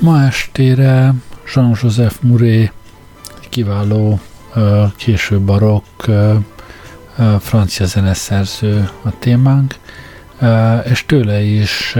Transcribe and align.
Ma 0.00 0.22
estére 0.22 1.14
Jean-Joseph 1.54 2.14
Muré 2.20 2.72
kiváló 3.48 4.20
késő 4.96 5.40
barokk 5.40 6.04
francia 7.38 7.86
zeneszerző 7.86 8.90
a 9.02 9.18
témánk, 9.18 9.74
és 10.84 11.06
tőle 11.06 11.40
is 11.40 11.96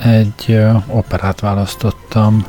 egy 0.00 0.58
operát 0.86 1.40
választottam, 1.40 2.46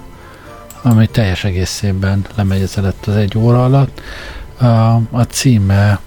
ami 0.82 1.08
teljes 1.08 1.44
egészében 1.44 2.26
lemegyezett 2.36 3.06
az 3.06 3.16
egy 3.16 3.38
óra 3.38 3.64
alatt. 3.64 4.02
A 5.12 5.21
címe 5.21 6.00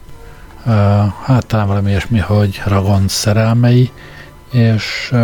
hát 1.25 1.47
talán 1.47 1.67
valami 1.67 1.91
ilyesmi, 1.91 2.19
hogy 2.19 2.63
Ragon 2.65 3.09
szerelmei, 3.09 3.91
és 4.51 5.15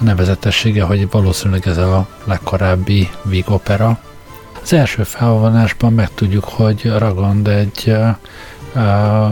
a 0.00 0.04
nevezetessége, 0.04 0.82
hogy 0.82 1.10
valószínűleg 1.10 1.66
ez 1.66 1.76
a 1.76 2.06
legkorábbi 2.24 3.10
Vig 3.22 3.44
opera. 3.50 3.98
Az 4.62 4.72
első 4.72 5.02
felvonásban 5.02 5.92
megtudjuk, 5.92 6.44
hogy 6.44 6.92
Ragond 6.98 7.48
egy 7.48 7.96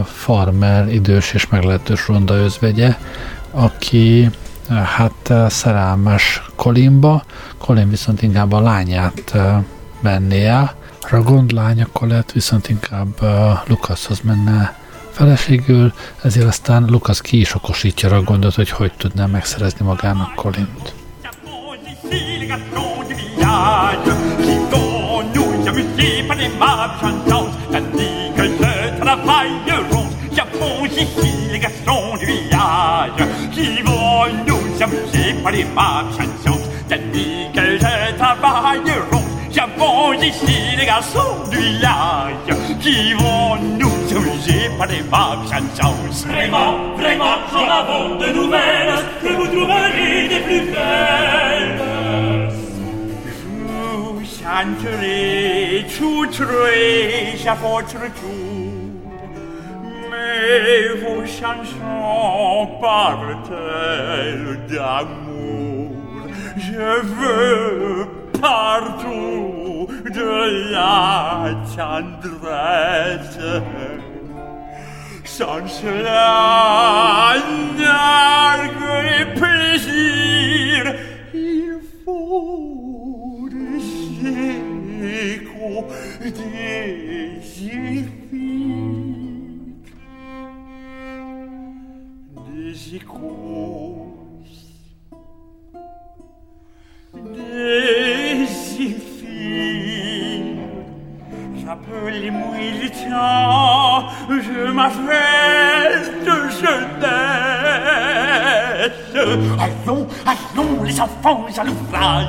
farmer, 0.05 0.93
idős 0.93 1.33
és 1.33 1.47
meglehetős 1.47 2.07
ronda 2.07 2.35
özvegye, 2.35 2.97
aki 3.51 4.29
hát 4.69 5.33
szerelmes 5.49 6.41
Kolinba, 6.55 7.23
Colin 7.57 7.89
viszont 7.89 8.21
inkább 8.21 8.51
a 8.51 8.59
lányát 8.59 9.33
venné 10.01 10.45
el, 10.45 10.75
Ragond 11.09 11.51
lánya 11.51 11.87
Colette 11.91 12.33
viszont 12.33 12.69
inkább 12.69 13.21
Lukaszhoz 13.67 14.19
menne 14.21 14.81
feleségül, 15.13 15.93
ezért 16.21 16.47
aztán 16.47 16.85
Lukasz 16.89 17.21
ki 17.21 17.39
is 17.39 17.55
okosítja 17.55 18.09
Ragondot, 18.09 18.55
hogy 18.55 18.69
hogy 18.69 18.91
tudná 18.97 19.25
megszerezni 19.25 19.85
magának 19.85 20.35
Colint. 20.35 20.93
qui 33.53 33.81
vont. 33.83 34.03
Ici 40.11 40.75
les 40.77 40.85
garçons 40.85 41.49
du 41.51 41.57
village 41.57 42.35
qui 42.79 43.13
vont 43.13 43.55
nous 43.77 44.17
amuser 44.17 44.69
par 44.77 44.87
les 44.87 45.01
marches 45.03 45.49
chantantes. 45.49 46.25
Vraiment, 46.27 46.95
vraiment, 46.95 47.35
j'en 47.51 47.67
avons 47.67 48.15
de 48.15 48.27
nouvelles 48.27 48.99
que 49.21 49.29
vous 49.33 49.47
trouverez 49.47 50.27
des 50.29 50.39
plus 50.39 50.71
belles. 50.71 51.79
Je 54.21 54.25
chanterai, 54.43 55.85
chouterai, 55.89 57.35
j'apporterai 57.43 58.09
tout. 58.09 58.91
Mais 60.09 60.87
vos 61.01 61.25
chansons 61.25 62.67
parlent-elles 62.79 64.59
d'amour? 64.69 65.91
Je 66.55 66.87
veux 67.01 68.07
partout 68.39 69.52
de 70.09 70.71
la 70.71 71.55
tendresse. 71.75 73.39
Sans 75.23 75.67
cela, 75.67 77.35
plaisir, 79.35 80.95
il 81.33 81.79
faut 82.05 83.49
échos, 85.03 85.87
des 86.21 86.31
des 92.51 92.95
échos, 92.95 94.13
des 97.13 98.12
les 102.09 102.89
temps, 102.89 104.09
je 104.29 104.71
m'appelle 104.71 106.05
de 106.25 106.37
jeunesse. 106.61 107.13
Allons, 109.59 110.07
allons, 110.25 110.83
les 110.83 110.99
enfants, 110.99 111.45
à 111.57 111.63
l'ouvrage. 111.63 112.27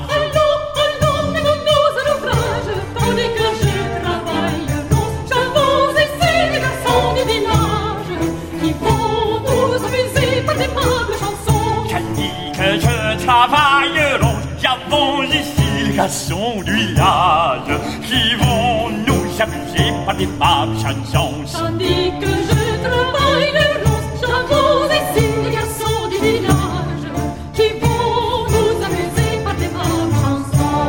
travailleront. 4.64 5.10
J'avons 5.42 5.92
ici 5.92 6.52
les 6.52 6.60
garçons 6.60 7.14
du 7.16 7.22
village 7.32 8.10
qui 8.60 8.72
vont 8.72 9.68
nous 9.68 9.84
amuser 9.86 10.42
par 10.46 10.54
des 10.56 10.68
babes 10.68 11.14
chansons. 11.20 11.84
Tandis 11.90 12.52
que 12.52 12.68
je 12.80 13.24
travailleront, 13.24 14.38
j'avons 14.62 15.22
ici 15.24 15.68
les 15.86 15.96
garçons 15.96 16.62
du 16.62 16.74
village 16.74 17.72
qui 18.02 18.34
vont 18.36 18.83
j'abusais 19.36 19.92
par 20.06 20.16
des 20.16 20.26
babes, 20.26 20.74
chansons. 20.80 21.44
Tandis 21.52 22.12
que 22.20 22.26
je 22.26 22.60
travaille 22.86 23.50
le 23.58 23.66
ronce, 23.84 24.10
j'avance 24.20 24.92
et 24.92 25.04
signe 25.14 25.40
les 25.44 25.52
garçons 25.52 26.08
du 26.08 26.18
village 26.18 27.06
qui 27.54 27.66
vont 27.80 28.46
nous 28.54 28.74
amuser 28.86 29.30
par 29.44 29.54
des 29.54 29.68
babes, 29.68 30.14
chansons. 30.22 30.84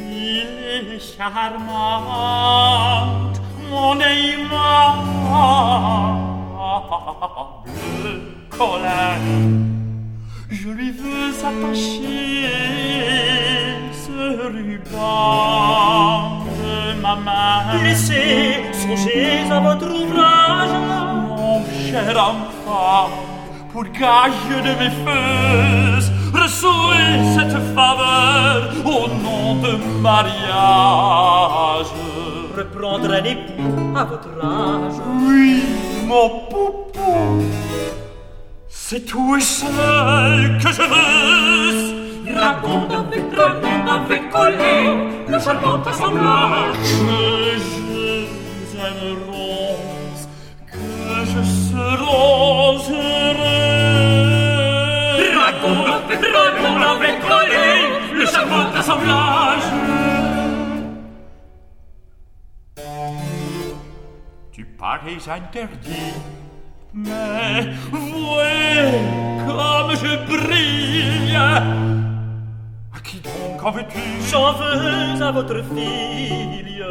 Il 0.00 0.48
est 0.94 1.00
charmant, 1.16 2.02
mon 3.70 3.94
aimant. 4.00 5.08
Je 10.50 10.68
lui 10.70 10.90
veux 10.90 11.30
attacher 11.38 12.48
ce 13.92 14.18
ruban 14.52 16.44
de 16.44 17.00
ma 17.00 17.14
main. 17.14 17.82
Laissez, 17.84 18.64
songez 18.72 19.48
à 19.48 19.60
votre 19.60 19.86
ouvrage. 19.86 20.74
Mon 21.28 21.62
cher 21.88 22.16
enfant, 22.18 23.10
pour 23.72 23.84
gage 23.84 24.48
de 24.50 24.72
mes 24.80 24.90
feux, 25.04 26.00
recevez 26.34 27.12
cette 27.36 27.58
faveur 27.76 28.72
au 28.84 29.06
nom 29.22 29.54
de 29.62 29.72
mariage 30.00 31.92
reprendre 32.56 33.12
un 33.12 33.24
époux 33.24 33.96
à 33.96 34.04
votre 34.04 34.34
âge. 34.42 35.00
Oui, 35.22 35.62
mon 36.06 36.28
poupou, 36.50 37.42
c'est 38.90 39.04
tout 39.04 39.36
et 39.36 39.40
seul 39.42 40.56
que 40.62 40.70
je 40.72 40.84
veux. 40.92 42.34
Raconte 42.34 42.90
avec 42.90 43.24
raconte 43.36 43.88
avec 43.96 44.30
collet, 44.30 44.84
le 45.28 45.38
charmant 45.38 45.82
assemblage. 45.82 46.74
Que 46.74 47.58
je 47.66 47.82
aimerons, 48.88 49.76
que 50.72 50.88
je 51.32 51.42
serai 51.66 52.12
heureux. 53.20 53.66
Raconte 55.44 55.90
avec 55.98 56.22
raconte 56.38 56.84
avec 56.94 57.16
collet, 57.20 57.78
le 58.14 58.24
charmant 58.24 58.70
assemblage. 58.74 59.66
pareils 64.78 65.28
interdits. 65.28 66.14
Mais 67.06 67.68
voyez 67.90 68.90
comme 69.46 69.92
je 70.02 70.12
brille. 70.26 71.36
À 71.36 73.00
qui 73.04 73.20
donc 73.20 73.62
en 73.64 73.70
veux-tu 73.70 73.98
J'en 74.30 74.52
veux 74.54 75.22
à 75.22 75.30
votre 75.30 75.62
fille. 75.74 76.82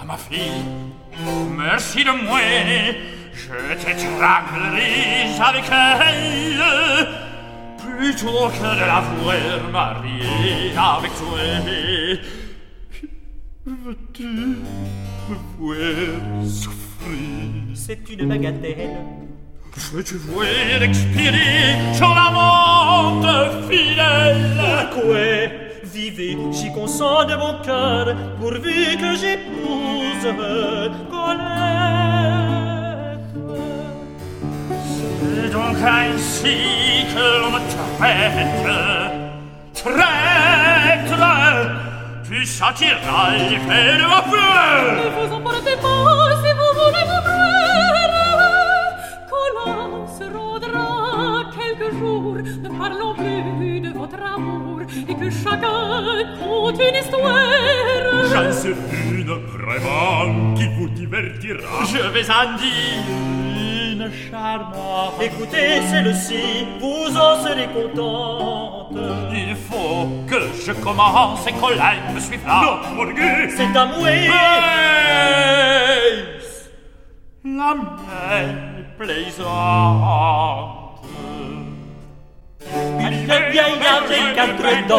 À 0.00 0.04
ma 0.04 0.16
fille 0.16 0.62
Merci 1.56 2.04
de 2.04 2.24
moi. 2.24 2.40
Je 3.34 3.74
t'étranglerai 3.74 5.40
avec 5.40 5.64
elle 5.70 6.62
plutôt 7.78 8.48
que 8.48 8.74
de 8.80 8.84
la 8.92 9.00
voir 9.00 9.70
mariée 9.70 10.72
avec 10.76 11.12
toi. 11.16 11.38
Veux-tu 13.66 14.26
me 14.26 15.36
voir 15.58 16.46
souffrir 16.46 16.81
c'est 17.74 18.08
une 18.10 18.28
bagatelle. 18.28 18.96
Veux-tu 19.92 20.16
voir 20.16 20.82
expirer 20.82 21.76
sur 21.94 22.14
la 22.14 22.30
monte 22.30 23.26
fidèle 23.70 24.88
Quoi 24.92 25.48
Vivez, 25.84 26.36
j'y 26.52 26.72
consens 26.72 27.24
de 27.26 27.34
mon 27.36 27.60
cœur, 27.62 28.14
pourvu 28.38 28.96
que 28.96 29.16
j'épouse 29.16 30.26
Colère. 31.10 31.72
C'est 35.34 35.50
donc 35.52 35.76
ainsi 35.76 36.56
que 37.12 37.40
l'on 37.40 37.50
me 37.50 37.60
traite 37.98 38.66
Traître 39.74 41.18
Tu 42.28 42.46
sortiras 42.46 43.30
l'effet 43.36 43.98
de 43.98 44.06
ma 44.06 44.22
fleur 44.22 44.80
Ne 45.04 45.26
vous 45.26 45.34
emportez 45.34 45.76
pas 45.76 46.22
ne 52.40 52.68
parlons 52.68 53.14
plus 53.14 53.80
de 53.80 53.90
votre 53.90 54.20
amour 54.22 54.80
et 55.08 55.14
que 55.14 55.30
chacun 55.30 56.24
conte 56.42 56.80
une 56.80 56.96
histoire. 56.96 58.24
J'en 58.32 58.52
sais 58.52 58.74
une 59.10 59.34
vraiment 59.56 60.54
qui 60.54 60.66
vous 60.78 60.88
divertira 60.88 61.84
Je 61.84 61.98
vais 61.98 62.30
en 62.30 62.56
dire 62.56 63.04
une 63.92 64.10
charmante 64.30 65.20
Écoutez 65.20 65.82
celle-ci, 65.90 66.66
vous 66.80 67.16
en 67.16 67.42
serez 67.42 67.68
contente. 67.68 68.96
Il 69.32 69.54
faut 69.54 70.08
que 70.28 70.40
je 70.66 70.72
commence 70.72 71.46
et 71.46 71.52
Colin 71.52 72.12
me 72.14 72.20
suivra 72.20 72.62
Non, 72.64 72.96
Morgue 72.96 73.50
C'est 73.56 73.76
à. 73.76 73.86
Place 76.26 76.70
La 77.44 77.74
mienne 77.74 78.84
plaisante 78.98 80.81
När 83.26 83.54
jag 83.54 83.72
aldrig 83.94 84.36
kan 84.36 84.58
trötta 84.58 84.94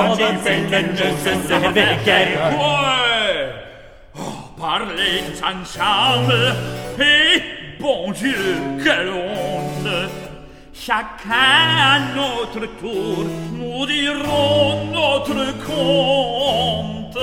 ensemble 5.44 6.54
et 7.00 7.44
bon 7.80 8.14
Dieu 8.14 8.56
quelle 8.84 9.10
honte 9.10 10.10
Chacun 10.74 11.32
à 11.32 12.00
notre 12.16 12.66
tour 12.80 13.26
nous 13.54 13.86
dirons 13.86 14.86
notre 14.92 15.46
compte. 15.66 17.18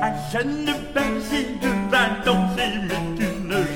Un 0.00 0.14
jeune 0.32 0.74
berger 0.94 1.46
de 1.60 1.70
vingt 1.90 2.28
ans 2.28 2.48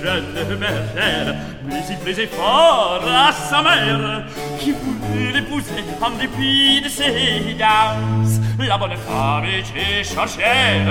jeune 0.02 0.58
bergère 0.58 1.34
Mais 1.64 1.82
il 1.88 1.96
plaisait 1.98 2.26
fort 2.26 3.02
à 3.06 3.32
sa 3.32 3.62
mère 3.62 4.24
Qui 4.58 4.72
voulait 4.72 5.32
l'épouser 5.32 5.84
en 6.00 6.10
dépit 6.10 6.80
de 6.82 6.88
ses 6.88 7.56
danses 7.58 8.40
La 8.58 8.78
bonne 8.78 8.96
femme 9.08 9.44
était 9.44 10.02
cherchée 10.02 10.82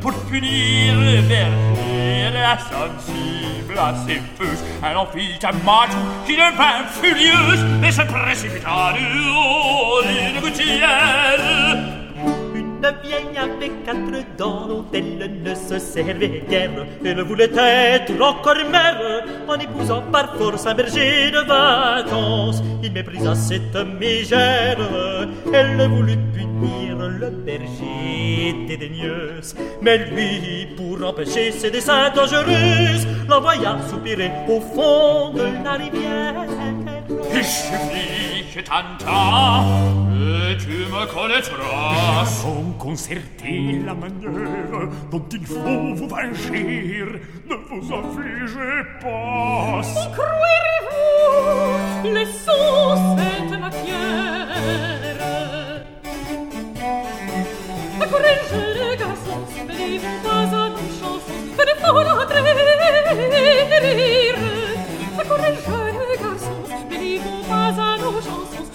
Pour 0.00 0.12
punir 0.24 0.94
le 0.94 1.22
berger 1.22 2.30
La 2.32 2.58
sensible 2.58 3.78
à 3.78 3.94
ses 4.06 4.20
feux. 4.36 4.58
Elle 4.84 4.96
en 4.96 5.06
fit 5.06 5.38
un 5.42 5.52
matou 5.64 5.96
qui 6.26 6.36
devint 6.36 6.84
furieuse 7.00 7.64
Et 7.82 7.90
se 7.90 8.02
précipita 8.02 8.92
du 8.92 9.06
haut 9.30 10.02
d'une 10.02 10.40
gouttière 10.40 12.01
Une 12.82 13.08
vieille 13.08 13.38
avec 13.38 13.84
quatre 13.84 14.36
dents 14.36 14.66
dont 14.66 14.84
elle 14.92 15.40
ne 15.44 15.54
se 15.54 15.78
servait 15.78 16.42
guère. 16.50 16.84
Elle 17.04 17.22
voulait 17.22 17.50
être 17.54 18.20
encore 18.20 18.56
mère 18.72 19.22
en 19.46 19.54
épousant 19.54 20.02
par 20.10 20.34
force 20.34 20.66
un 20.66 20.74
berger 20.74 21.30
de 21.30 21.46
vacances. 21.46 22.60
Il 22.82 22.92
méprisa 22.92 23.36
cette 23.36 23.76
mégère. 24.00 24.78
Elle 25.54 25.88
voulut 25.90 26.18
punir 26.34 26.96
le 27.08 27.30
berger 27.30 28.66
dédaigneuse. 28.66 29.54
Mais 29.80 29.98
lui, 29.98 30.66
pour 30.76 31.06
empêcher 31.06 31.52
ses 31.52 31.70
desseins 31.70 32.10
dangereux, 32.10 33.06
l'envoya 33.28 33.76
soupirer 33.88 34.32
au 34.48 34.60
fond 34.60 35.30
de 35.30 35.44
la 35.62 35.72
rivière. 35.74 36.34
T'entends 38.64 40.08
et 40.08 40.11
tu 40.56 40.86
me 40.92 41.06
connaîtras. 41.06 42.24
Sans 42.26 42.64
concerter 42.78 43.80
la 43.84 43.94
manière 43.94 44.88
dont 45.10 45.24
il 45.32 45.46
faut 45.46 45.94
vous 45.94 46.08
venger, 46.08 47.04
ne 47.48 47.54
vous 47.54 47.92
affligez 47.92 48.82
pas. 49.00 49.80
Croirez-vous, 50.14 51.38
laissons 52.14 53.16
cette 53.16 53.60
matière. 53.60 54.48
Courageux 58.10 58.96
garçons, 58.98 59.42
mêlez-vous 59.66 60.16
pas 60.22 60.42
à 60.42 60.68
nos 60.68 60.88
chansons, 60.98 61.42
venez 61.56 61.76
fort 61.80 61.98
et 62.00 62.04
rire. 63.94 64.40
Courageux 65.28 65.54
garçons, 65.54 65.81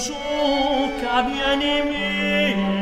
gioca 0.00 1.22
bien 1.22 1.60
aimé. 1.60 2.79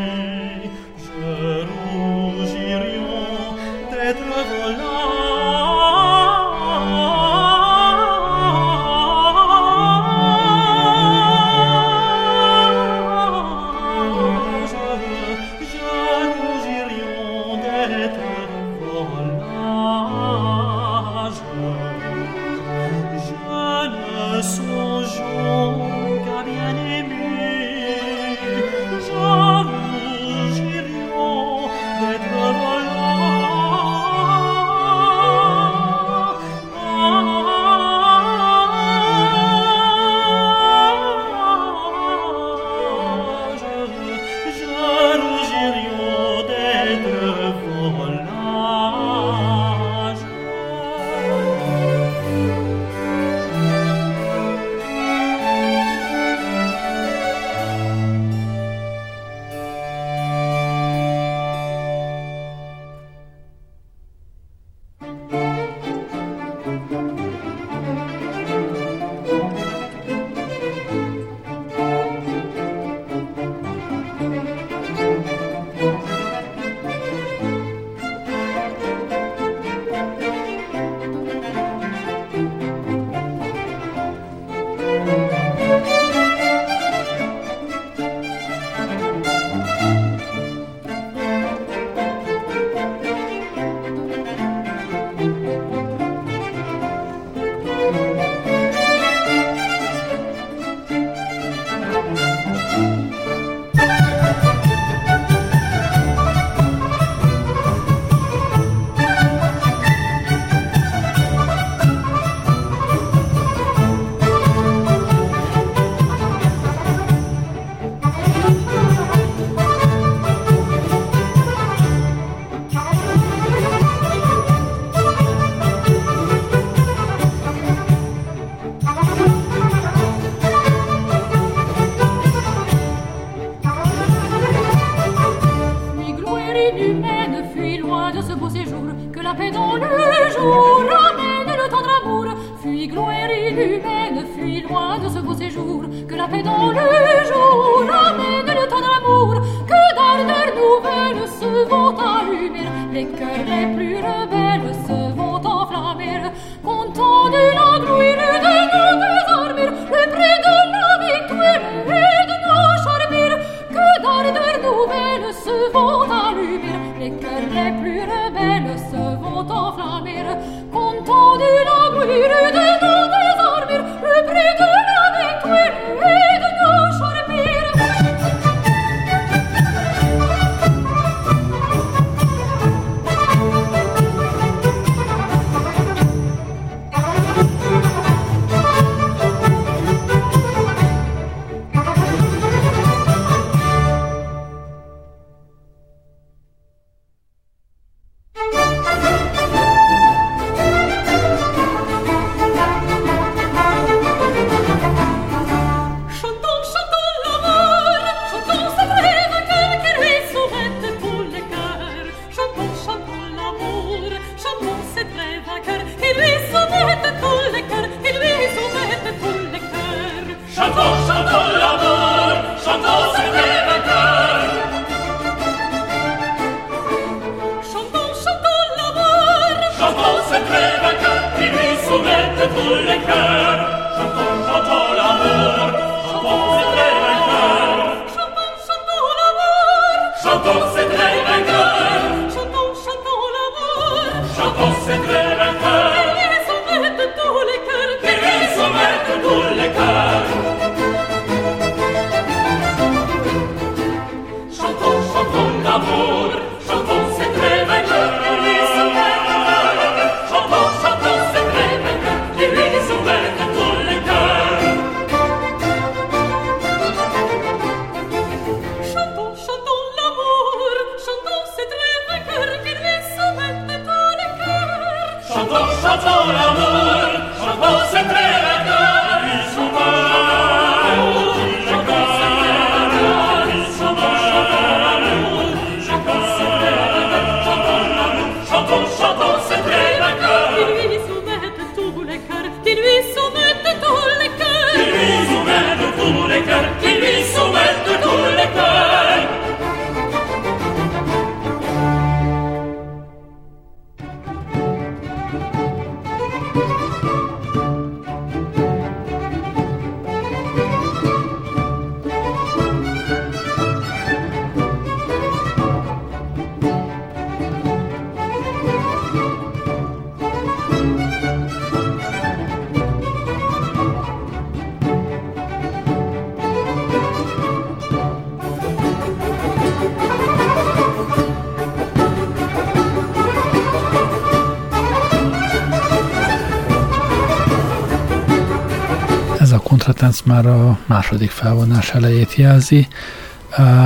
Tánc 340.18 340.42
már 340.42 340.46
a 340.46 340.78
második 340.86 341.30
felvonás 341.30 341.90
elejét 341.90 342.34
jelzi. 342.34 342.88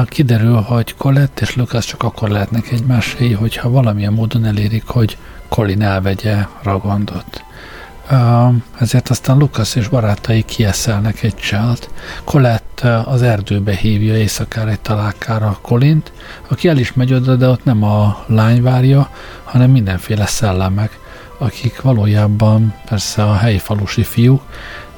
Kiderül, 0.07 0.61
hogy 0.61 0.95
Colette 0.97 1.43
és 1.43 1.57
Lucas 1.57 1.85
csak 1.85 2.03
akkor 2.03 2.29
lehetnek 2.29 2.71
egymásé, 2.71 3.31
hogyha 3.33 3.71
valamilyen 3.71 4.13
módon 4.13 4.45
elérik, 4.45 4.87
hogy 4.87 5.17
Colin 5.49 5.83
elvegye 5.83 6.47
Ragondot. 6.63 7.45
Ezért 8.79 9.09
aztán 9.09 9.37
Lucas 9.37 9.75
és 9.75 9.89
barátai 9.89 10.43
kieszelnek 10.43 11.23
egy 11.23 11.35
cselt. 11.35 11.91
Colette 12.25 12.99
az 12.99 13.23
erdőbe 13.23 13.75
hívja 13.75 14.17
éjszakára 14.17 14.71
egy 14.71 14.81
találkára 14.81 15.59
Colint, 15.63 16.13
aki 16.49 16.69
el 16.69 16.79
is 16.79 16.93
megy 16.93 17.13
oda, 17.13 17.37
de 17.37 17.49
ott 17.49 17.65
nem 17.65 17.83
a 17.83 18.25
lány 18.27 18.63
várja, 18.63 19.11
hanem 19.45 19.71
mindenféle 19.71 20.27
szellemek, 20.27 20.99
akik 21.39 21.81
valójában 21.81 22.75
persze 22.89 23.23
a 23.23 23.35
helyi 23.35 23.59
falusi 23.59 24.03
fiúk, 24.03 24.43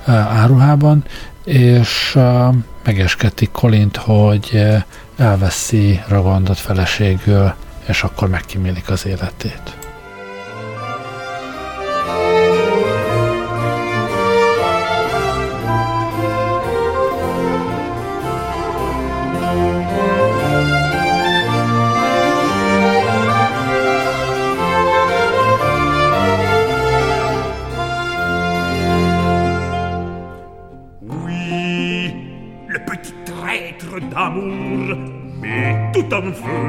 áruhában, 0.06 1.04
és 1.44 2.18
megeskedik 2.84 3.50
Kolint, 3.50 3.96
hogy 3.96 4.66
elveszi 5.16 6.00
ragondott 6.08 6.58
feleségül, 6.58 7.54
és 7.86 8.02
akkor 8.02 8.28
megkímélik 8.28 8.90
az 8.90 9.06
életét. 9.06 9.83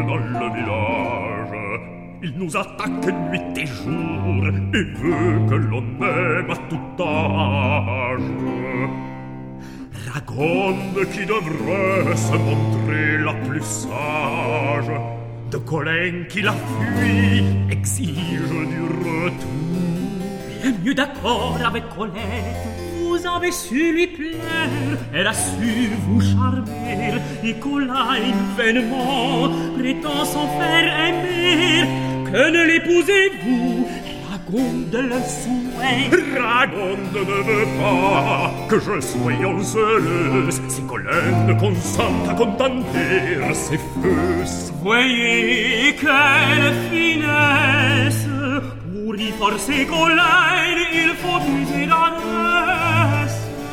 Dans 0.07 0.17
le 0.17 0.53
village. 0.53 1.35
Il 2.23 2.33
nous 2.37 2.55
attaque 2.57 3.05
nuit 3.31 3.41
et 3.57 3.65
jour 3.65 4.47
et 4.73 4.83
veut 4.83 5.49
que 5.49 5.55
l'on 5.55 5.83
aime 6.01 6.49
à 6.49 6.57
tout 6.69 7.03
âge. 7.03 8.21
Raconte 10.11 11.09
qui 11.11 11.25
devrait 11.25 12.15
se 12.15 12.33
montrer 12.33 13.17
la 13.17 13.33
plus 13.33 13.63
sage. 13.63 14.91
De 15.51 15.57
Colin 15.57 16.23
qui 16.29 16.41
la 16.41 16.53
fuit 16.53 17.43
exige 17.69 18.49
du 18.73 18.81
retour. 18.81 19.55
Bien 20.61 20.73
mieux 20.83 20.95
d'accord 20.95 21.57
avec 21.63 21.83
Colette 21.95 22.74
vous 23.15 23.27
avez 23.27 23.51
su 23.51 23.93
lui 23.93 24.07
plaire, 24.07 24.97
elle 25.13 25.27
a 25.27 25.33
su 25.33 25.89
vous 26.05 26.21
charmer, 26.21 27.13
Nicolas 27.43 28.17
vainement 28.57 29.49
prétend 29.77 30.25
s'en 30.25 30.47
faire 30.59 30.87
aimer, 31.07 31.87
que 32.25 32.51
ne 32.51 32.63
l'épousez-vous? 32.65 33.87
Ragonde 34.29 34.99
le 35.11 35.19
souhait. 35.39 36.09
Ragonde 36.37 37.13
ne 37.13 37.37
veut 37.49 37.69
pas 37.79 38.53
que 38.69 38.79
je 38.79 38.99
sois 38.99 39.45
honceuse, 39.45 40.61
si 40.67 40.81
Colin 40.83 41.45
ne 41.47 41.53
consente 41.53 42.29
à 42.29 42.33
contenter 42.33 43.53
ses 43.53 43.77
feux. 43.77 44.43
Voyez 44.81 45.95
quelle 45.99 46.73
finesse. 46.91 48.27
Pour 48.93 49.15
y 49.15 49.31
forcer 49.31 49.85
Colin, 49.85 50.23
il 50.93 51.11
faut 51.21 51.39
user 51.61 51.85
la 51.85 52.54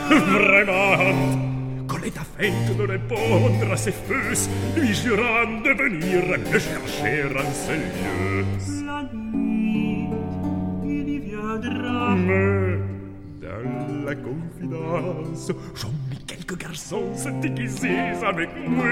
Vraiment 0.10 1.52
Colette 1.86 2.16
a 2.16 2.24
fait 2.38 2.52
de 2.76 2.82
répondre 2.82 3.72
à 3.72 3.76
ses 3.76 3.92
feux, 3.92 4.32
lui 4.76 4.94
jurant 4.94 5.60
de 5.64 5.70
venir 5.70 6.22
le 6.26 6.58
chercher 6.58 7.24
en 7.36 7.52
ce 7.52 7.72
lieu. 7.72 8.44
La 8.86 9.02
nuit, 9.12 10.08
il 10.84 11.08
y 11.08 11.18
viendra. 11.18 12.14
Mais, 12.16 12.78
dans 13.40 14.06
la 14.06 14.14
confidence, 14.14 15.52
j'en 15.74 15.90
mis 16.10 16.24
quelques 16.26 16.58
garçons 16.58 17.14
se 17.14 17.28
déguiser 17.40 17.98
avec 18.26 18.50
moi. 18.66 18.86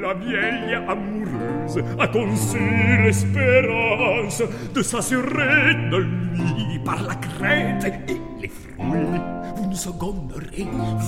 La 0.00 0.14
vieille 0.14 0.74
amoureuse 0.74 1.82
a 1.98 2.08
conçu 2.08 2.58
l'espérance 3.02 4.42
de 4.74 4.82
s'assurer 4.82 5.74
de 5.90 5.96
lui 5.96 6.78
par 6.84 7.02
la 7.02 7.14
crête 7.16 7.84
et 8.08 8.16
les 8.40 8.48
fruits. 8.78 9.20
Vous 9.56 9.66
nous 9.66 9.76
seconderez, 9.76 10.66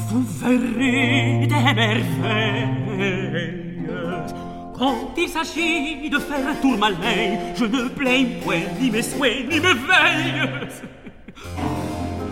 vous 0.08 0.22
verrez 0.42 1.46
des 1.46 1.74
merveilles. 1.74 2.90
Quand 4.76 5.14
il 5.16 5.28
s'agit 5.28 6.08
de 6.08 6.18
faire 6.18 6.58
tour 6.62 6.78
malin, 6.78 7.54
je 7.54 7.64
ne 7.66 7.88
plains 7.88 8.24
point 8.42 8.62
ni 8.80 8.90
mes 8.90 9.02
souhaits 9.02 9.46
ni 9.50 9.60
mes 9.60 9.74
veilles. 9.74 10.48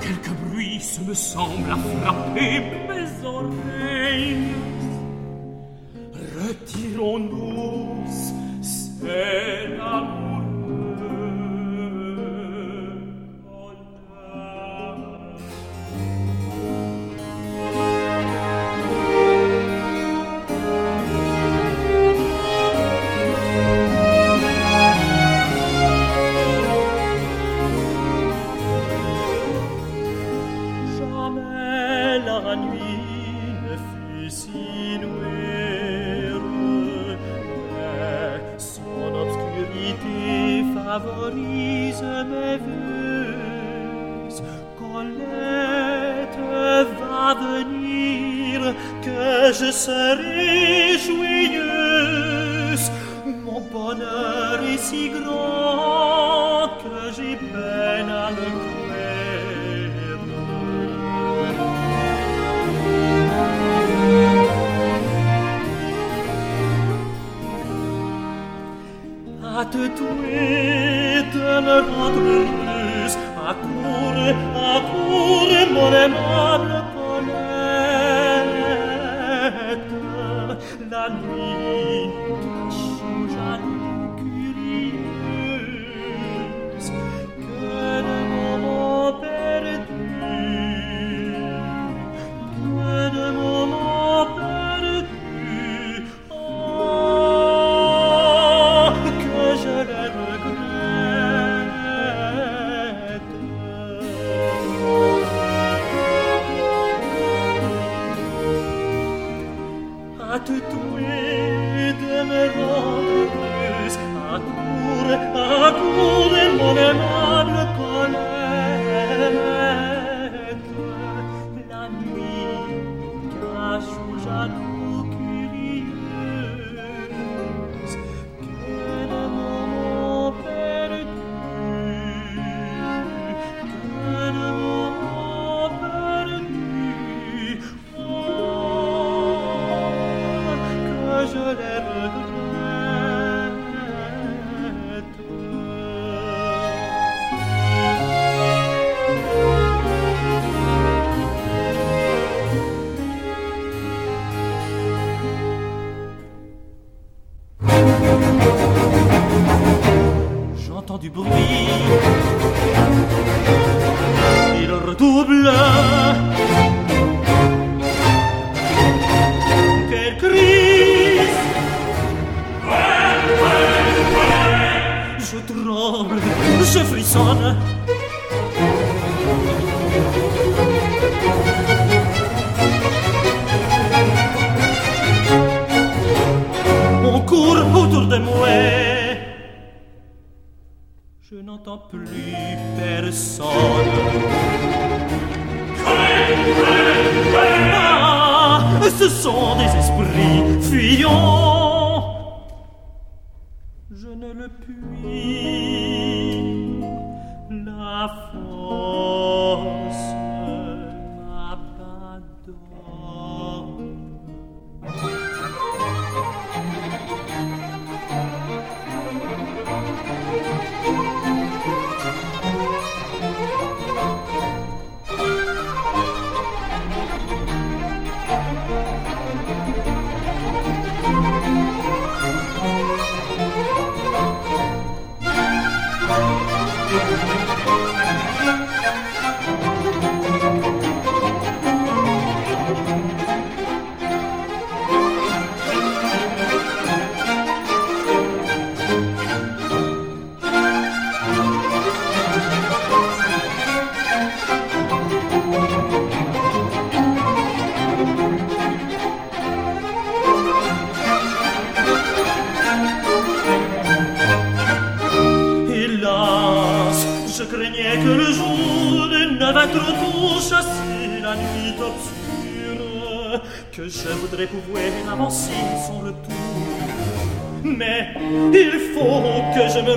Quelque 0.00 0.30
bruit 0.46 0.80
se 0.80 1.00
me 1.02 1.14
semble 1.14 1.70
à 1.70 1.76
frapper 1.76 2.62
mes 2.88 3.26
oreilles. 3.26 4.54
Retirons-nous, 6.38 8.06
c'est 8.62 9.76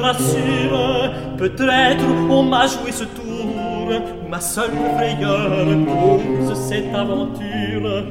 rassure, 0.01 1.11
peut-être 1.37 2.05
on 2.29 2.43
m'a 2.43 2.67
joué 2.67 2.91
ce 2.91 3.03
tour, 3.03 3.91
ma 4.29 4.39
seule 4.39 4.71
frayeur 4.95 5.65
cause 5.85 6.57
cette 6.67 6.93
aventure. 6.93 8.05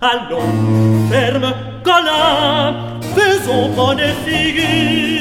Allons, 0.00 1.08
ferme, 1.10 1.52
collant, 1.82 2.74
faisons 3.14 3.68
bonne 3.74 4.00
figure. 4.26 5.13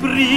Брит! 0.00 0.29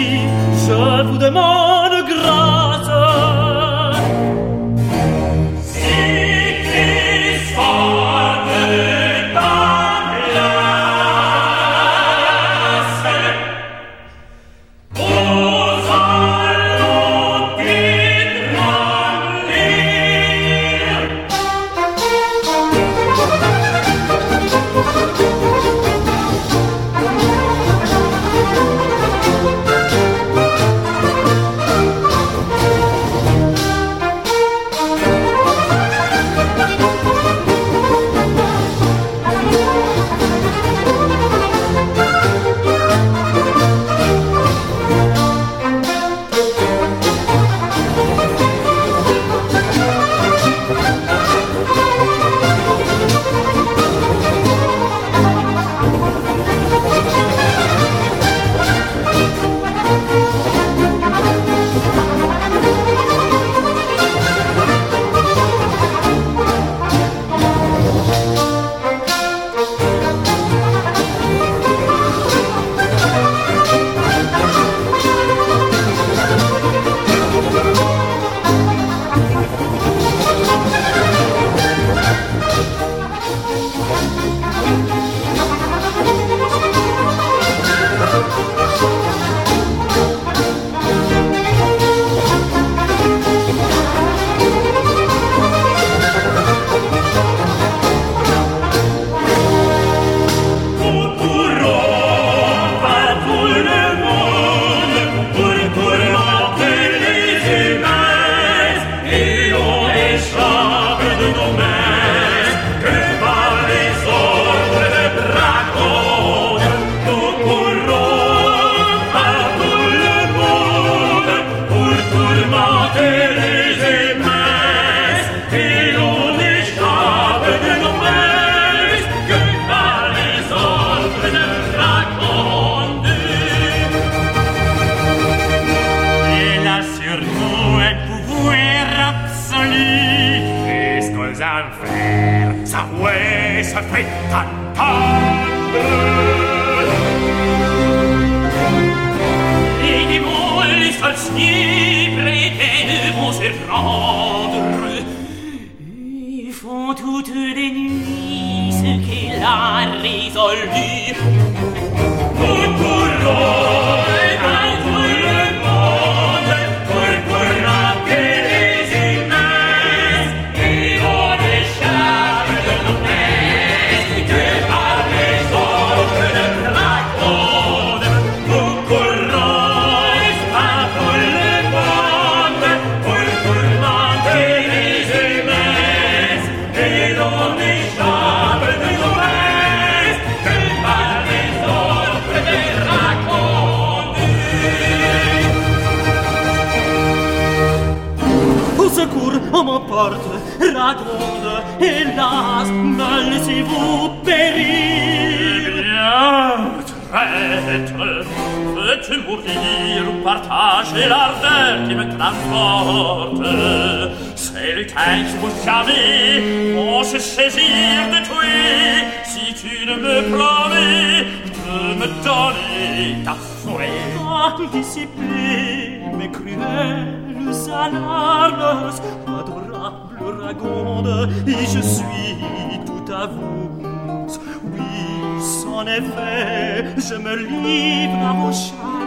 livre 237.35 238.19
à 238.25 238.33
vos 238.33 238.51
charmes 238.51 239.03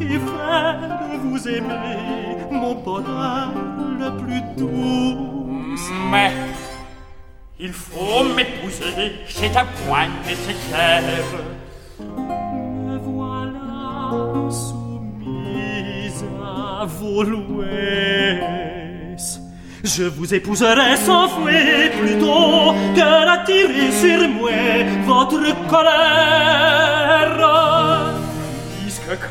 et 0.00 0.18
faire 0.18 0.78
de 1.12 1.16
vous 1.28 1.48
aimer 1.48 2.36
mon 2.50 2.74
bonheur 2.74 3.52
le 3.98 4.16
plus 4.22 4.42
doux. 4.56 5.46
Mais 6.10 6.32
il 7.58 7.72
faut 7.72 8.24
m'épouser, 8.34 9.12
c'est 9.28 9.56
un 9.56 9.66
point 9.86 10.08
nécessaire. 10.26 11.02
Me 12.00 12.98
voilà 12.98 14.50
soumise 14.50 16.24
à 16.42 16.84
vos 16.84 17.22
louesses. 17.22 17.74
Je 19.82 20.04
vous 20.04 20.34
épouserai 20.34 20.96
sans 20.96 21.28
fouet 21.28 21.90
plutôt 22.00 22.43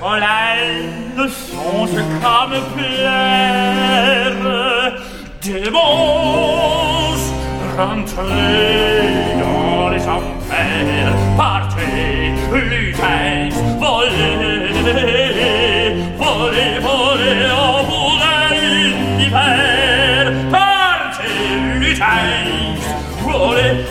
quand 0.04 0.16
l'aile 0.16 1.30
songe 1.30 1.96
comme 2.22 2.60
plaire 2.76 4.36
des 5.42 5.70
monstres 5.70 7.34
rentrés 7.78 9.38
dans 9.40 9.90
les 9.90 10.06
enfers, 10.08 11.14
partez, 11.38 12.34
lutter, 12.52 13.50
voler, 13.80 14.74
voler, 16.18 16.80
voler 16.82 17.48
au 17.54 17.86
bout 17.86 18.18
de 18.20 18.34
l'hiver, 19.18 20.34
partez, 20.52 21.40
lutter, 21.80 22.44
voler. 23.22 23.83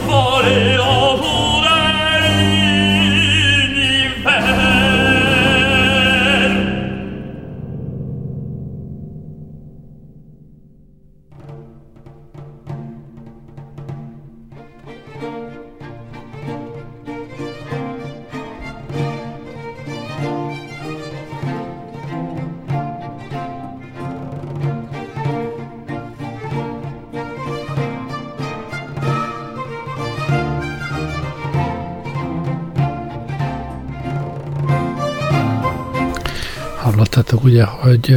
Ugye, 37.53 37.65
hogy 37.65 38.17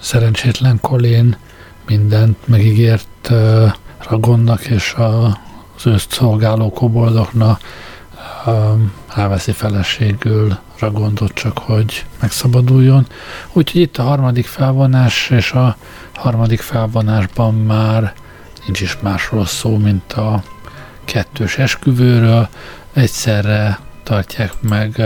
szerencsétlen 0.00 0.78
Colin 0.80 1.36
mindent 1.86 2.48
megígért 2.48 3.32
Ragonnak 4.08 4.64
és 4.64 4.94
az 4.96 5.86
őszt 5.86 6.12
szolgáló 6.12 6.70
koboldoknak, 6.70 7.60
elveszi 9.14 9.52
feleségül 9.52 10.58
Ragondot 10.78 11.32
csak, 11.32 11.58
hogy 11.58 12.04
megszabaduljon. 12.20 13.06
Úgyhogy 13.52 13.80
itt 13.80 13.96
a 13.96 14.02
harmadik 14.02 14.46
felvonás, 14.46 15.30
és 15.30 15.52
a 15.52 15.76
harmadik 16.14 16.60
felvonásban 16.60 17.54
már 17.54 18.14
nincs 18.64 18.80
is 18.80 18.96
másról 19.00 19.46
szó, 19.46 19.76
mint 19.76 20.12
a 20.12 20.42
kettős 21.04 21.58
esküvőről. 21.58 22.48
Egyszerre 22.92 23.78
tartják 24.02 24.52
meg 24.60 25.02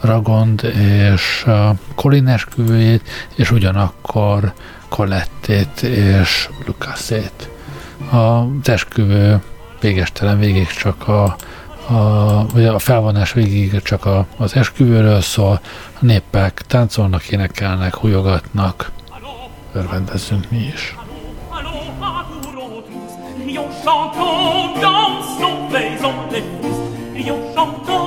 Ragond 0.00 0.64
és 1.12 1.44
uh, 1.46 1.68
Colin 1.94 2.26
esküvőjét, 2.26 3.08
és 3.34 3.50
ugyanakkor 3.50 4.52
Colettét 4.88 5.82
és 5.82 6.48
Lucasét. 6.66 7.48
Az 8.10 8.68
esküvő 8.68 9.42
végestelen 9.80 10.38
végig 10.38 10.66
csak 10.66 11.08
a, 11.08 11.36
a, 11.88 12.46
vagy 12.52 12.64
a 12.64 12.78
felvonás 12.78 13.32
végig 13.32 13.82
csak 13.82 14.04
a, 14.04 14.26
az 14.36 14.54
esküvőről 14.54 15.20
szól, 15.20 15.60
a 16.00 16.04
népek 16.04 16.62
táncolnak, 16.66 17.28
énekelnek, 17.28 17.94
hújogatnak, 17.94 18.90
örvendezzünk 19.72 20.50
mi 20.50 20.70
is. 20.74 20.96
Rions, 27.14 27.52
chantons, 27.54 28.05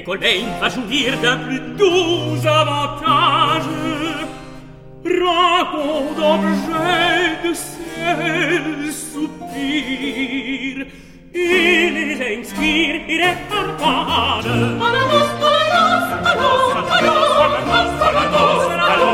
et 0.00 0.04
Colin 0.04 0.46
va 0.60 0.68
jouir 0.68 1.18
d'un 1.22 1.38
plus 1.38 1.60
doux 1.78 2.46
avantage. 2.46 3.68
Raconte 5.04 6.18
objet 6.36 7.30
de 7.44 7.52
alô, 7.54 8.92
soupir, 8.92 10.86
il 11.34 11.92
les 11.94 12.20
inspire, 12.38 12.96
il 13.08 13.20
est 13.20 13.42
alô, 13.58 13.74
alô, 13.82 14.54
alô, 14.86 15.00
alô, 15.00 15.26
alô, 15.90 16.54
alô, 16.80 17.06
alô, 17.06 17.12
alô, 17.12 17.54
alô, 18.00 18.20
alô, 18.20 18.30
alô, 18.30 18.78
alô, 18.80 19.08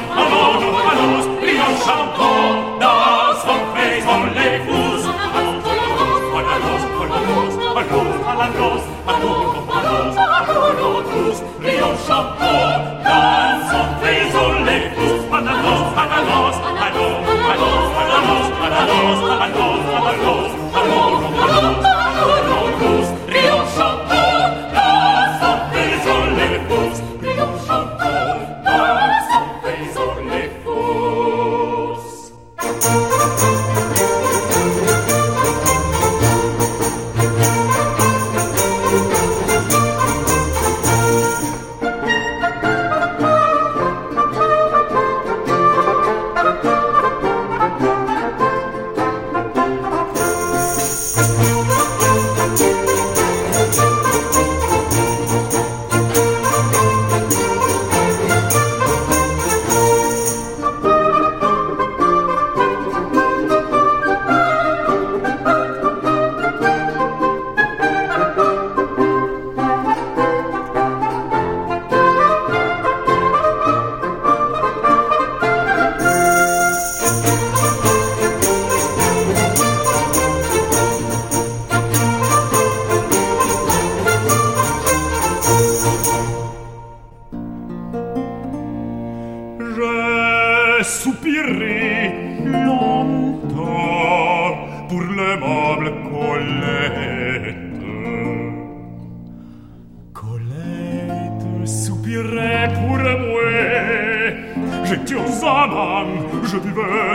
alô, 0.00 0.46
alô, 0.60 0.68
alanos, 0.90 1.26
Malandros, 8.40 8.82
Malandros, 9.04 9.66
Malandros, 9.68 10.16
Malandros, 10.16 11.42
Rion 11.60 11.94
Chapeau, 12.06 12.60
dans 13.04 13.60
son 13.68 13.84
trésor 14.00 14.52
les 14.64 14.84
tous, 14.96 15.28
Malandros, 15.30 15.92
Malandros, 15.94 16.56
Malandros, 16.80 17.20
Malandros, 17.36 17.92
Malandros, 17.92 18.00
Malandros, 18.00 18.48
Malandros, 18.70 19.18
Malandros, 19.20 19.90
Malandros, 20.00 20.52
Malandros, 20.72 21.30
Malandros, 21.36 21.99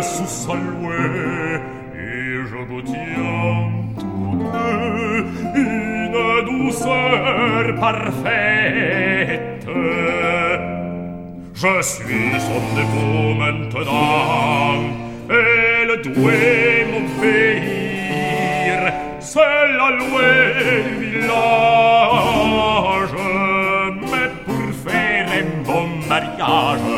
sous 0.06 0.28
sa 0.28 0.53
loi, 0.53 0.93
et 1.93 2.45
je 2.49 2.58
vous 2.70 2.82
tiens 2.82 3.72
tous 3.99 4.36
deux 4.38 5.26
une 5.56 6.45
douceur 6.45 7.76
parfaite. 7.80 9.68
Je 11.53 11.82
suis 11.82 12.39
son 12.47 12.62
défaut 12.76 13.34
maintenant, 13.39 14.76
et 15.30 15.86
le 15.89 15.95
doué 16.03 16.39
m'obéir, 16.91 18.78
c'est 19.20 19.66
la 19.80 19.89
du 19.97 20.06
village. 20.99 23.18
Mais 24.12 24.30
pour 24.45 24.68
faire 24.86 25.26
un 25.41 25.49
bon 25.64 25.88
mariage, 26.08 26.89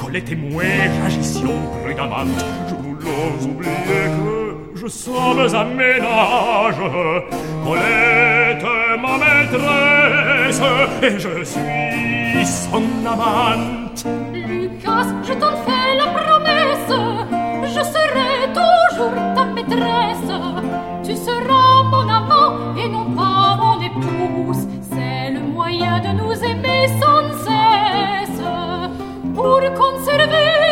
Colette 0.00 0.30
et 0.32 0.36
moi 0.36 0.62
j'agissions 0.96 1.62
Je 2.04 2.74
voulais 2.74 3.44
oublier 3.50 4.04
que 4.18 4.78
je 4.78 4.86
sommes 4.88 5.40
un 5.40 5.64
ménage. 5.64 6.82
Colette 7.64 8.66
ma 9.00 9.16
maîtresse, 9.24 10.62
et 11.02 11.18
je 11.18 11.44
suis 11.44 12.46
son 12.46 12.82
amante. 13.06 14.04
Lucas, 14.34 15.06
je 15.22 15.32
t'en 15.32 15.56
fais 15.64 15.96
la 15.96 16.08
promesse, 16.18 16.94
je 17.74 17.82
serai 17.94 18.52
toujours 18.52 19.14
ta 19.34 19.44
maîtresse. 19.46 20.32
Tu 21.04 21.16
seras 21.16 21.82
mon 21.84 22.06
amant 22.08 22.76
et 22.76 22.88
non 22.88 23.06
pas 23.16 23.56
mon 23.62 23.80
épouse. 23.80 24.68
C'est 24.90 25.30
le 25.30 25.40
moyen 25.40 26.00
de 26.00 26.10
nous 26.20 26.44
aimer 26.44 26.86
sans 27.00 27.32
cesse. 27.46 28.42
Pour 29.34 29.60
conserver 29.74 30.63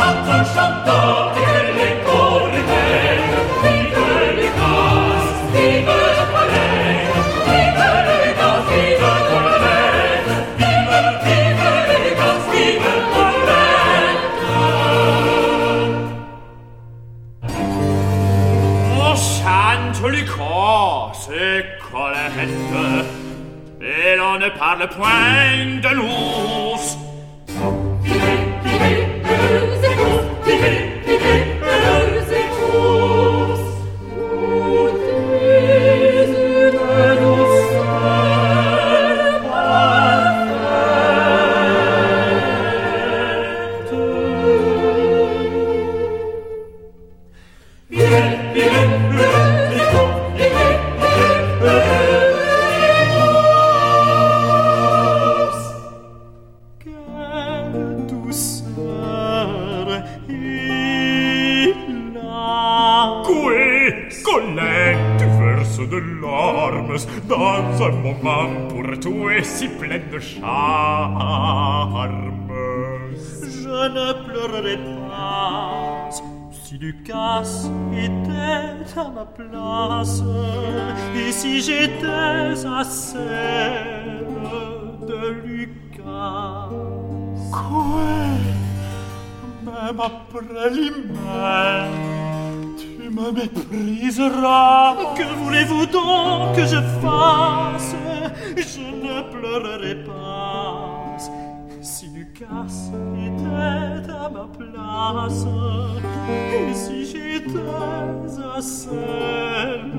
parle 0.00 1.29
Lucas 102.40 102.90
était 103.16 104.10
à 104.12 104.30
ma 104.30 104.48
place 104.56 105.44
et 106.30 106.72
si 106.72 107.04
j'étais 107.04 107.58
à 108.56 108.62
celle 108.62 109.92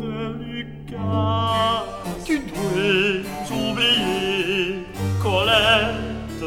de 0.00 0.16
Lucas. 0.42 1.84
Tu 2.24 2.38
dois 2.38 3.54
oublier 3.54 4.86
Colette, 5.22 6.46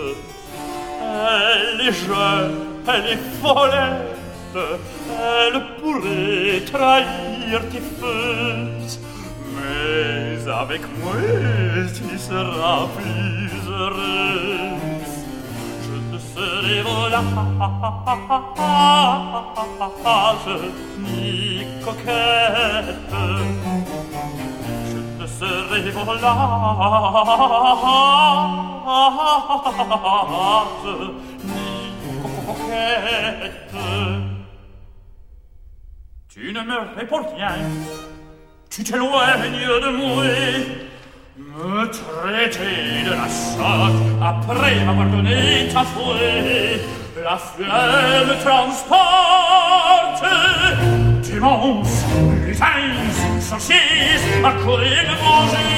elle 1.04 1.88
est 1.88 1.92
jeune, 1.92 2.56
elle 2.88 3.12
est 3.14 3.24
follette, 3.40 4.18
elle 5.12 5.62
pourrait 5.80 6.62
trahir 6.66 7.70
tes 7.70 7.82
feux. 8.00 8.68
Mais 9.56 10.52
avec 10.52 10.82
moi, 11.04 11.14
tu 11.94 12.18
seras 12.18 12.88
plus 12.98 13.70
heureuse. 13.70 14.79
Volage, 19.70 20.56
ni 20.98 21.66
coquette. 21.84 23.14
Je 24.90 25.00
te 25.18 25.26
serai 25.28 25.92
volage, 25.92 26.30
ni 31.44 31.68
coquette. 32.46 33.76
Tu 36.30 36.44
ne 36.54 36.62
me 36.62 36.78
réponds 36.96 37.26
rien. 37.36 37.56
Tu 38.70 38.84
t'éloignes 38.84 39.52
de 39.52 39.90
moi 39.98 40.24
Me 41.40 41.88
traiter 41.88 43.06
de 43.06 43.12
la 43.12 43.30
sorte 43.30 43.96
Après 44.22 44.84
m'avoir 44.84 45.08
donné 45.08 45.70
ta 45.72 45.84
fouet 45.86 46.82
La 47.24 47.38
flemme 47.38 48.38
transporte. 48.44 49.00
Monstres, 51.40 52.06
lutins, 52.46 53.40
sorciers 53.40 54.20
Accourez 54.44 55.08
me 55.08 55.16
manger. 55.24 55.72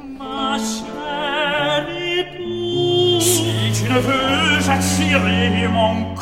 Ma 0.00 0.56
chère 0.58 1.86
épouse. 2.20 3.24
Si 3.24 3.82
tu 3.82 3.92
ne 3.92 3.98
veux 3.98 4.60
j'attirer 4.60 5.66
mon 5.66 6.14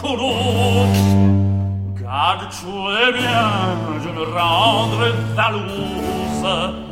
courroux. 2.17 2.91
Garde-toi 2.91 3.13
bien 3.13 4.03
de 4.05 4.11
me 4.11 4.25
rendre 4.25 5.13
valouse. 5.35 6.86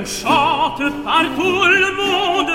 On 0.00 0.04
chante 0.06 1.04
par 1.04 1.24
tout 1.36 1.64
le 1.84 1.90
monde 1.94 2.52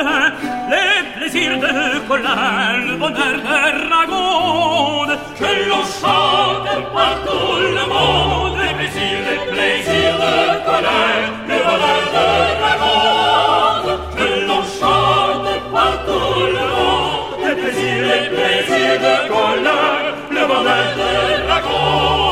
les 0.71 1.01
plaisirs 1.13 1.59
de 1.59 1.99
Colin, 2.07 2.77
le 2.87 2.95
bonheur 2.95 3.37
de 3.37 3.93
Ragonde. 3.93 5.19
Que 5.37 5.69
l'on 5.69 5.83
chante 5.83 6.69
par 6.91 7.15
tout 7.23 7.57
le 7.77 7.85
monde 7.93 8.57
les 8.57 8.73
plaisirs, 8.73 9.21
les 9.29 9.41
plaisirs 9.51 10.17
de 10.23 10.35
Colin, 10.65 11.17
le 11.47 11.57
bonheur 11.67 12.05
de 12.15 12.27
Ragonde. 12.65 13.99
Que 14.17 14.29
l'on 14.47 14.63
chante 14.79 15.49
par 15.71 15.93
tout 16.07 16.41
le 16.57 16.65
monde 16.73 17.47
les 17.47 17.55
plaisirs, 17.61 18.05
les 18.11 18.25
plaisirs 18.35 18.99
de 19.05 19.15
Colin, 19.29 19.93
le 20.31 20.47
bonheur 20.47 20.87
de 20.97 21.51
Ragonde. 21.51 22.24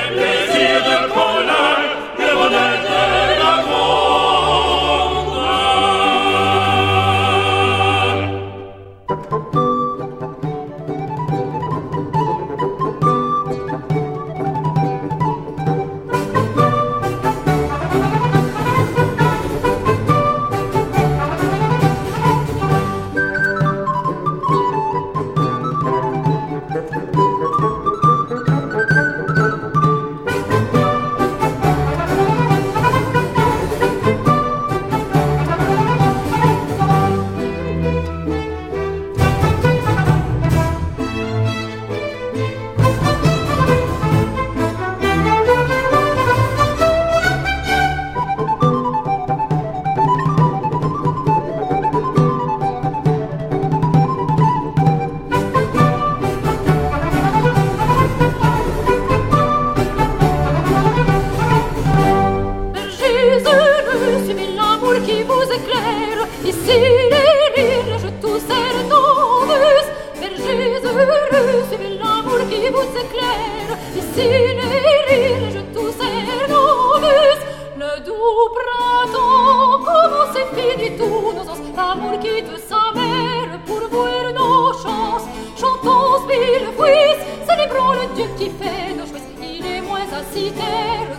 plaisir 0.00 0.82
de 0.82 1.08
prendre. 1.12 1.57
Vous 65.28 65.52
éclaire. 65.52 66.20
Ici 66.44 66.74
les 66.78 67.08
rires, 67.56 67.98
je 67.98 68.08
tous 68.22 68.42
nerveux, 68.48 69.86
bergers 70.20 70.84
heureux, 70.84 71.64
suivez 71.68 71.98
l'amour 71.98 72.40
qui 72.50 72.68
vous 72.74 72.90
éclaire. 73.04 73.72
Ici 73.96 74.24
les 74.28 74.60
rires, 74.72 75.50
je 75.56 75.62
tous 75.74 75.96
nerveux, 75.98 77.38
le 77.82 78.04
doux 78.06 78.48
printemps, 78.58 79.84
comment 79.84 80.26
c'est 80.32 80.48
fini 80.56 80.96
tout 80.96 81.32
nos 81.36 81.44
sens, 81.44 81.60
l'amour 81.76 82.18
quitte 82.20 82.52
sa 82.68 82.82
mère 82.98 83.58
pour 83.66 83.82
voir 83.90 84.32
nos 84.32 84.72
chances. 84.82 85.26
Chantons 85.60 86.26
mille 86.26 86.68
fouis, 86.76 87.16
célébrons 87.46 87.92
le 87.92 88.14
Dieu 88.16 88.26
qui 88.38 88.50
fait 88.58 88.94
nos 88.96 89.06
choix. 89.06 89.18
Il 89.42 89.66
est 89.66 89.80
moins 89.80 90.06
que 90.06 91.17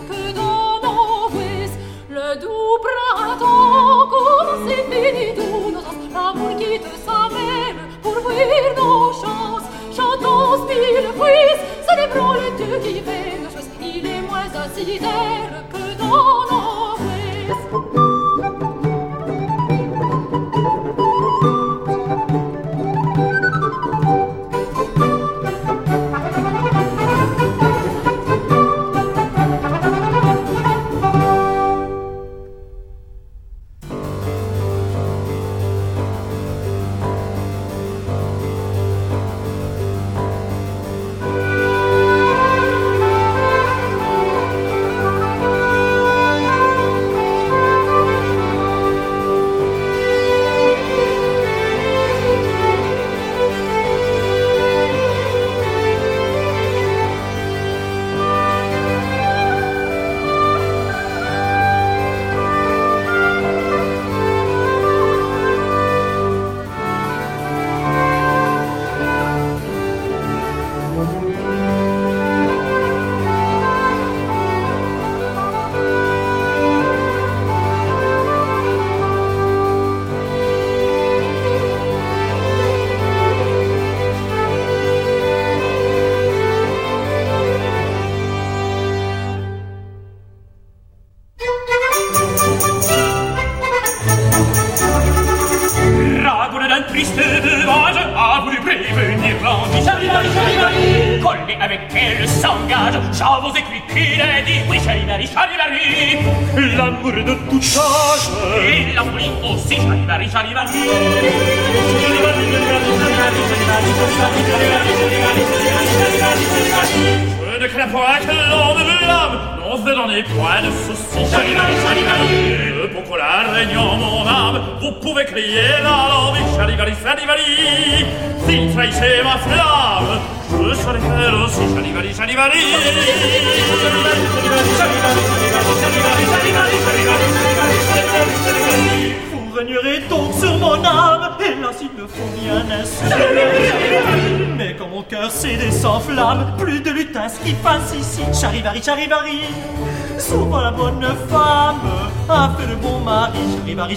Il 12.92 14.06
est 14.06 14.20
moins 14.22 14.50
incitaire 14.52 15.64
que 15.72 15.79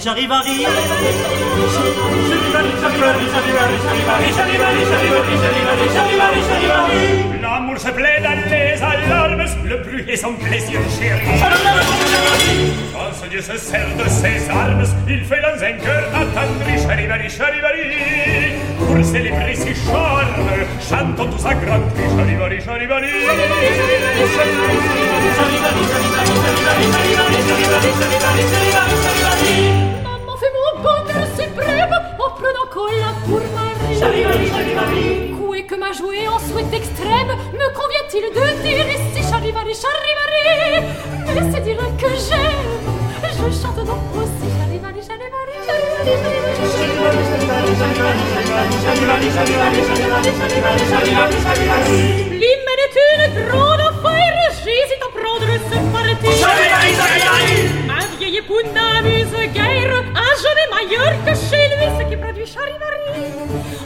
charivari. 0.00 0.64
L'amour 7.40 7.78
se 7.78 7.90
plaît 7.90 8.20
dans 8.20 8.50
les 8.50 8.82
alarmes, 8.82 9.44
le 9.64 9.76
bruit 9.78 10.04
est 10.08 10.16
son 10.16 10.32
plaisir 10.34 10.80
chéri. 10.98 11.20
Quand 12.92 13.12
ce 13.22 13.28
Dieu 13.28 13.40
se 13.40 13.56
sert 13.56 13.86
de 13.96 14.08
ses 14.08 14.50
armes, 14.50 14.84
il 15.08 15.24
fait 15.24 15.40
dans 15.40 15.62
un 15.62 15.72
cœur 15.72 16.04
attendri, 16.12 16.82
charivari, 16.82 17.30
charivari. 17.30 17.82
Pour 18.78 19.04
célébrer 19.04 19.54
ses 19.54 19.74
charmes, 19.74 20.66
chantons 20.80 21.30
tous 21.30 21.46
à 21.46 21.54
grand 21.54 21.80
L'hymen 52.40 52.78
est 52.84 52.96
une 53.14 53.48
grande 53.48 53.80
affaire, 53.80 54.36
j'hésite 54.64 55.02
à 55.02 55.10
prendre 55.12 55.52
ce 55.70 55.76
parti. 55.92 56.32
Un 57.90 58.06
vieil 58.18 58.36
époux 58.38 58.62
n'amuse 58.74 59.36
guère, 59.52 59.94
un 60.14 60.34
jeune 60.42 60.64
meilleur 60.72 61.12
que 61.26 61.34
chez 61.34 61.66
lui, 61.68 61.86
ce 61.98 62.02
qui 62.08 62.16
produit 62.16 62.46
charivari. 62.46 63.10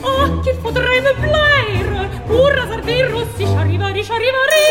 Oh, 0.05 0.27
qu'il 0.45 0.55
faudrait 0.63 1.01
me 1.01 1.13
plaire 1.15 1.93
pour 2.29 2.51
hasarder 2.51 3.01
aussi 3.15 3.45
charivari, 3.53 4.03
charivari. 4.05 4.65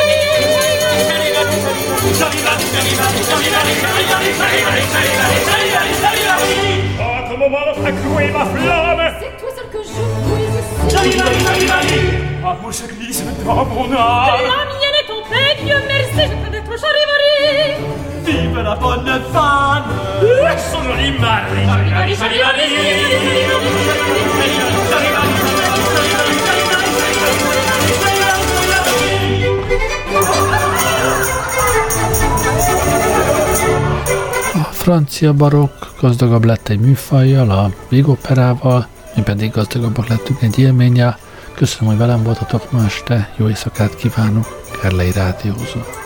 Ah, 7.00 7.28
comme 7.30 7.40
moment 7.40 7.76
a 7.86 7.92
cloué 7.92 8.32
ma 8.32 8.46
flamme, 8.46 9.27
A 34.54 34.70
francia 34.72 35.34
barokk 35.34 35.86
gazdagabb 36.00 36.46
lett 36.46 36.68
egy 36.68 36.80
műfajjal, 36.80 37.50
a 37.52 37.72
vigoperával, 37.90 38.88
mi 39.18 39.24
pedig 39.24 39.52
gazdagabbak 39.52 40.08
lettünk 40.08 40.42
egy 40.42 40.60
élménnyel. 40.60 41.18
Köszönöm, 41.56 41.90
hogy 41.90 41.98
velem 41.98 42.24
voltatok 42.24 42.72
ma 42.72 42.86
este, 42.86 43.34
jó 43.36 43.48
éjszakát 43.48 43.96
kívánok, 43.96 44.62
Kerlei 44.82 45.12
Rádiózó. 45.12 45.97